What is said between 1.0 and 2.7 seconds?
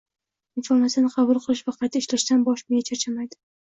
qabul qilish va qayta ishlashdan bosh